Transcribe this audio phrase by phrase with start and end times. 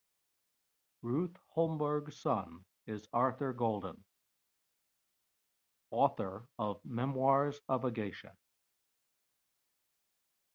[1.03, 4.03] Ruth Holmberg's son is Arthur Golden,
[5.91, 8.35] author of "Memoirs of a Geisha".